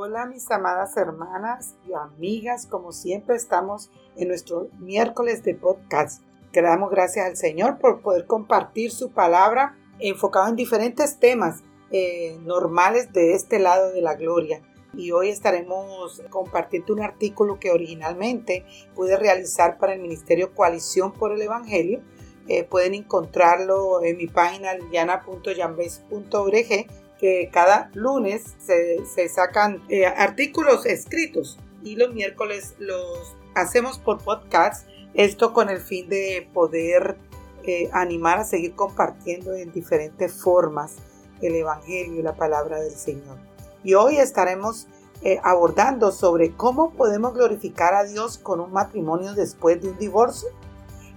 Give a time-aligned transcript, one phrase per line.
[0.00, 6.22] Hola mis amadas hermanas y amigas, como siempre estamos en nuestro miércoles de podcast.
[6.52, 12.38] Que damos gracias al Señor por poder compartir su palabra enfocado en diferentes temas eh,
[12.44, 14.62] normales de este lado de la gloria.
[14.94, 21.32] Y hoy estaremos compartiendo un artículo que originalmente pude realizar para el Ministerio Coalición por
[21.32, 22.02] el Evangelio.
[22.46, 26.86] Eh, pueden encontrarlo en mi página liana.yambes.org
[27.18, 34.88] que cada lunes se, sacan eh, artículos escritos y los miércoles los hacemos por podcast.
[35.14, 37.16] Esto con el fin de poder
[37.64, 40.96] eh, animar a seguir compartiendo en diferentes formas
[41.40, 43.36] el Evangelio y la palabra del Señor.
[43.84, 44.86] Y hoy estaremos
[45.22, 50.48] eh, abordando sobre cómo podemos glorificar a Dios con un matrimonio después de un divorcio.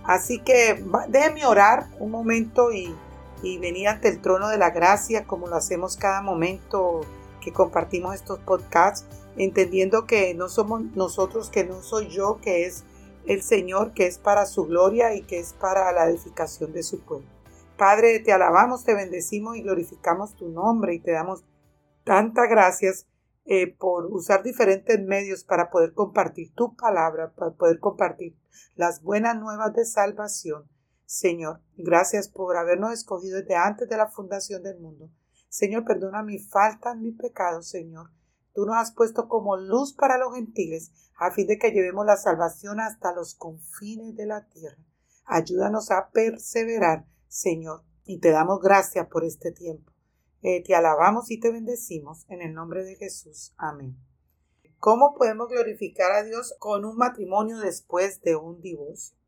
[0.04, 2.96] Así que déjenme orar un momento y
[3.41, 7.02] y venir ante el trono de la gracia como lo hacemos cada momento
[7.41, 9.05] que compartimos estos podcasts,
[9.36, 12.84] entendiendo que no somos nosotros, que no soy yo, que es
[13.26, 17.01] el Señor, que es para su gloria y que es para la edificación de su
[17.01, 17.27] pueblo.
[17.77, 21.44] Padre, te alabamos, te bendecimos y glorificamos tu nombre y te damos
[22.04, 23.07] tantas gracias
[23.46, 28.38] eh, por usar diferentes medios para poder compartir tu palabra, para poder compartir
[28.76, 30.70] las buenas nuevas de salvación
[31.12, 35.12] Señor, gracias por habernos escogido desde antes de la fundación del mundo.
[35.49, 38.12] Señor, perdona mi falta, mi pecado, Señor.
[38.54, 42.15] Tú nos has puesto como luz para los gentiles, a fin de que llevemos la
[42.15, 44.82] salvación hasta los confines de la tierra.
[45.26, 49.91] Ayúdanos a perseverar, Señor, y te damos gracias por este tiempo.
[50.41, 53.54] Eh, te alabamos y te bendecimos en el nombre de Jesús.
[53.57, 53.98] Amén.
[54.79, 59.21] ¿Cómo podemos glorificar a Dios con un matrimonio después de un divorcio?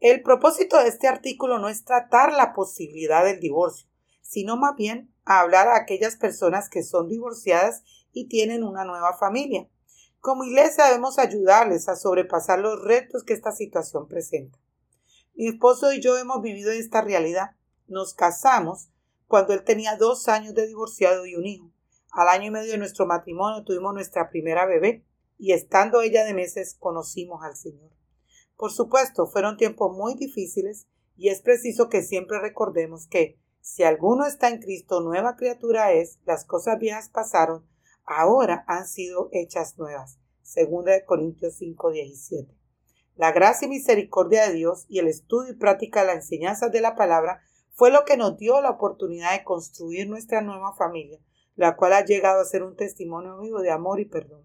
[0.00, 3.88] El propósito de este artículo no es tratar la posibilidad del divorcio,
[4.20, 9.68] sino más bien hablar a aquellas personas que son divorciadas y tienen una nueva familia.
[10.20, 14.58] Como iglesia debemos ayudarles a sobrepasar los retos que esta situación presenta.
[15.34, 17.52] Mi esposo y yo hemos vivido esta realidad.
[17.86, 18.90] Nos casamos
[19.28, 21.70] cuando él tenía dos años de divorciado y un hijo.
[22.10, 25.06] Al año y medio de nuestro matrimonio tuvimos nuestra primera bebé
[25.38, 27.95] y estando ella de meses conocimos al Señor.
[28.56, 30.86] Por supuesto, fueron tiempos muy difíciles
[31.16, 36.20] y es preciso que siempre recordemos que si alguno está en Cristo, nueva criatura es,
[36.24, 37.66] las cosas viejas pasaron,
[38.04, 40.18] ahora han sido hechas nuevas.
[40.42, 42.54] Segunda de Corintios 5, 17.
[43.16, 46.80] La gracia y misericordia de Dios y el estudio y práctica de la enseñanza de
[46.80, 47.40] la palabra
[47.72, 51.18] fue lo que nos dio la oportunidad de construir nuestra nueva familia,
[51.56, 54.44] la cual ha llegado a ser un testimonio vivo de amor y perdón.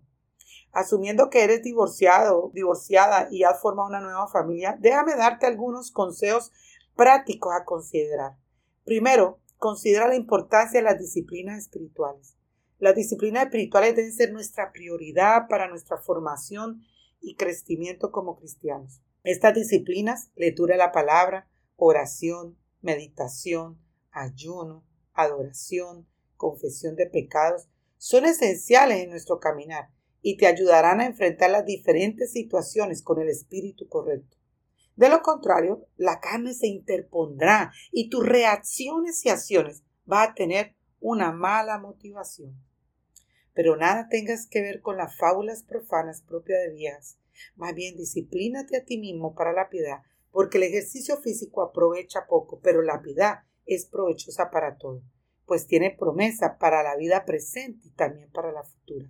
[0.72, 6.52] Asumiendo que eres divorciado, divorciada y has formado una nueva familia, déjame darte algunos consejos
[6.96, 8.38] prácticos a considerar.
[8.86, 12.38] Primero, considera la importancia de las disciplinas espirituales.
[12.80, 16.84] Las disciplinas espirituales deben ser nuestra prioridad para nuestra formación
[17.20, 19.02] y crecimiento como cristianos.
[19.24, 23.80] Estas disciplinas, lectura de la palabra, oración, meditación,
[24.10, 24.84] ayuno,
[25.14, 27.68] adoración, confesión de pecados,
[27.98, 29.90] son esenciales en nuestro caminar
[30.22, 34.38] y te ayudarán a enfrentar las diferentes situaciones con el espíritu correcto.
[34.96, 40.76] De lo contrario, la carne se interpondrá y tus reacciones y acciones va a tener
[41.00, 42.56] una mala motivación.
[43.54, 47.18] Pero nada tengas que ver con las fábulas profanas propias de viejas.
[47.56, 52.60] Más bien, disciplínate a ti mismo para la piedad, porque el ejercicio físico aprovecha poco,
[52.62, 55.02] pero la piedad es provechosa para todo,
[55.46, 59.10] pues tiene promesa para la vida presente y también para la futura.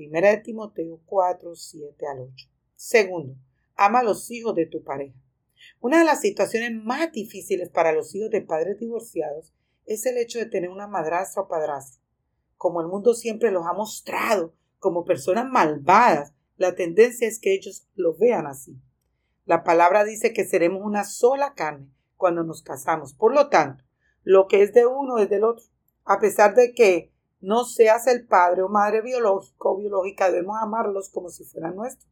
[0.00, 2.48] Primera de Timoteo 4, 7 al 8.
[2.74, 3.36] Segundo,
[3.76, 5.14] ama a los hijos de tu pareja.
[5.78, 9.52] Una de las situaciones más difíciles para los hijos de padres divorciados
[9.84, 12.02] es el hecho de tener una madrastra o padrastro.
[12.56, 17.86] Como el mundo siempre los ha mostrado como personas malvadas, la tendencia es que ellos
[17.94, 18.80] lo vean así.
[19.44, 23.12] La palabra dice que seremos una sola carne cuando nos casamos.
[23.12, 23.84] Por lo tanto,
[24.22, 25.66] lo que es de uno es del otro.
[26.06, 31.08] A pesar de que no seas el padre o madre biológico o biológica, debemos amarlos
[31.10, 32.10] como si fueran nuestros.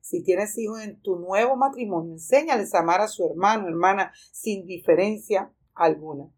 [0.00, 4.66] Si tienes hijos en tu nuevo matrimonio, enséñales a amar a su hermano, hermana, sin
[4.66, 6.32] diferencia alguna.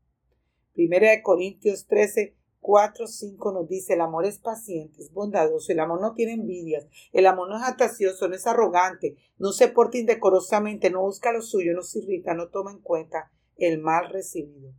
[0.74, 5.80] Primera de Corintios 13, 4, 5 nos dice, el amor es paciente, es bondadoso, el
[5.80, 9.98] amor no tiene envidias, el amor no es atacioso, no es arrogante, no se porta
[9.98, 14.72] indecorosamente, no busca lo suyo, no se irrita, no toma en cuenta el mal recibido.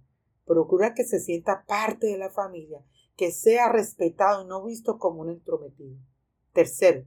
[0.46, 2.84] Procura que se sienta parte de la familia
[3.16, 5.98] que sea respetado y no visto como un entrometido.
[6.54, 7.06] Tercero,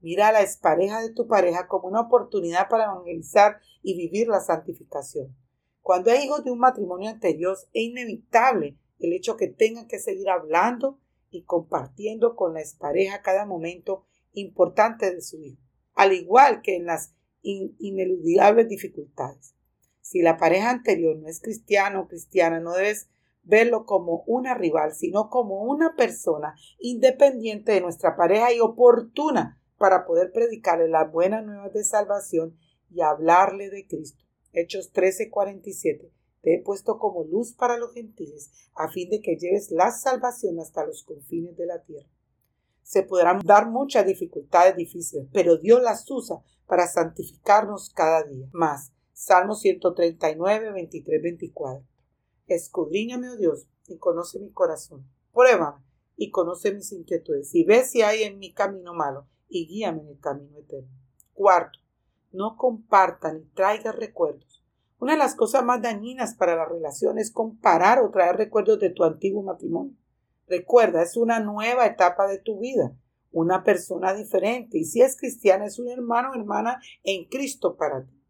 [0.00, 4.40] mira a la expareja de tu pareja como una oportunidad para evangelizar y vivir la
[4.40, 5.34] santificación.
[5.82, 10.28] Cuando hay hijos de un matrimonio anterior, es inevitable el hecho que tengan que seguir
[10.28, 10.98] hablando
[11.30, 15.58] y compartiendo con la expareja cada momento importante de su vida,
[15.94, 19.54] al igual que en las ineludibles dificultades.
[20.00, 23.08] Si la pareja anterior no es cristiano o cristiana, no debes
[23.46, 30.04] verlo como una rival, sino como una persona independiente de nuestra pareja y oportuna para
[30.04, 32.58] poder predicarle las buenas nuevas de salvación
[32.90, 34.24] y hablarle de Cristo.
[34.52, 36.10] Hechos 13:47.
[36.42, 40.60] Te he puesto como luz para los gentiles, a fin de que lleves la salvación
[40.60, 42.08] hasta los confines de la tierra.
[42.82, 48.48] Se podrán dar muchas dificultades difíciles, pero Dios las usa para santificarnos cada día.
[48.52, 51.95] Más, Salmo 139, 23, 24.
[52.46, 55.06] Escudriñame, oh Dios, y conoce mi corazón.
[55.32, 55.84] Pruébame
[56.16, 57.54] y conoce mis inquietudes.
[57.54, 60.88] Y ve si hay en mi camino malo y guíame en el camino eterno.
[61.34, 61.78] Cuarto,
[62.32, 64.62] no comparta ni traiga recuerdos.
[64.98, 68.90] Una de las cosas más dañinas para la relación es comparar o traer recuerdos de
[68.90, 69.94] tu antiguo matrimonio.
[70.48, 72.96] Recuerda, es una nueva etapa de tu vida,
[73.30, 78.04] una persona diferente y si es cristiana es un hermano o hermana en Cristo para
[78.04, 78.22] ti.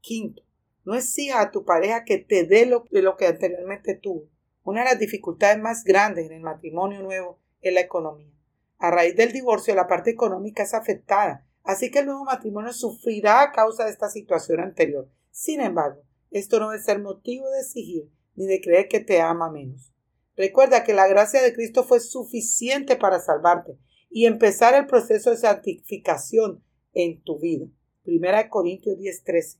[0.00, 0.42] Quinto,
[0.90, 4.28] no exija a tu pareja que te dé lo, de lo que anteriormente tuvo.
[4.64, 8.32] Una de las dificultades más grandes en el matrimonio nuevo es la economía.
[8.76, 13.40] A raíz del divorcio, la parte económica es afectada, así que el nuevo matrimonio sufrirá
[13.40, 15.08] a causa de esta situación anterior.
[15.30, 16.02] Sin embargo,
[16.32, 19.94] esto no debe ser motivo de exigir ni de creer que te ama menos.
[20.34, 23.78] Recuerda que la gracia de Cristo fue suficiente para salvarte
[24.08, 26.64] y empezar el proceso de santificación
[26.94, 27.66] en tu vida.
[28.02, 29.59] Primera Corintios 10:13.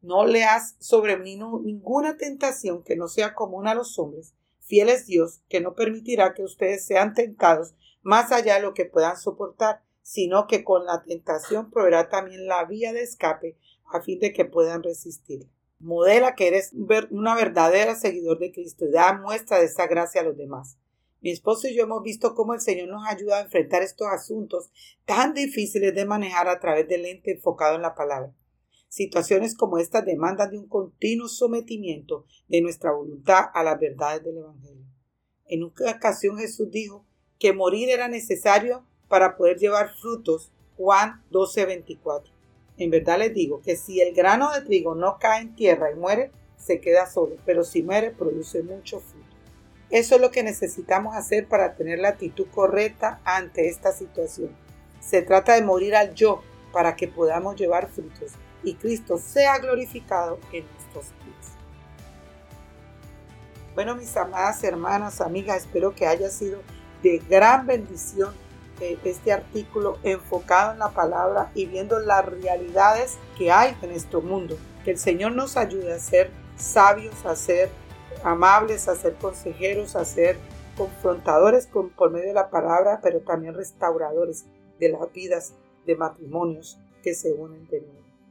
[0.00, 4.34] No leas sobre mí ninguna tentación que no sea común a los hombres.
[4.60, 8.84] Fiel es Dios, que no permitirá que ustedes sean tentados más allá de lo que
[8.84, 14.18] puedan soportar, sino que con la tentación proveerá también la vía de escape a fin
[14.20, 15.48] de que puedan resistir.
[15.80, 16.72] Modela que eres
[17.10, 20.78] una verdadera seguidor de Cristo y da muestra de esta gracia a los demás.
[21.20, 24.70] Mi esposo y yo hemos visto cómo el Señor nos ayuda a enfrentar estos asuntos
[25.04, 28.32] tan difíciles de manejar a través del ente enfocado en la palabra.
[28.88, 34.38] Situaciones como estas demandan de un continuo sometimiento de nuestra voluntad a las verdades del
[34.38, 34.86] Evangelio.
[35.46, 37.04] En una ocasión Jesús dijo
[37.38, 40.52] que morir era necesario para poder llevar frutos.
[40.78, 42.32] Juan 12:24.
[42.78, 45.94] En verdad les digo que si el grano de trigo no cae en tierra y
[45.94, 49.36] muere, se queda solo, pero si muere produce mucho fruto.
[49.90, 54.50] Eso es lo que necesitamos hacer para tener la actitud correcta ante esta situación.
[55.00, 56.42] Se trata de morir al yo
[56.72, 58.32] para que podamos llevar frutos
[58.62, 61.58] y Cristo sea glorificado en nuestros días.
[63.74, 66.60] Bueno, mis amadas hermanas, amigas, espero que haya sido
[67.02, 68.34] de gran bendición
[68.80, 74.20] eh, este artículo enfocado en la palabra y viendo las realidades que hay en nuestro
[74.20, 74.56] mundo.
[74.84, 77.70] Que el Señor nos ayude a ser sabios, a ser
[78.24, 80.38] amables, a ser consejeros, a ser
[80.76, 84.46] confrontadores con, por medio de la palabra, pero también restauradores
[84.78, 85.54] de las vidas
[85.86, 88.07] de matrimonios que se unen de nuevo.